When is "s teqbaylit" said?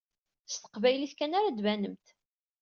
0.51-1.13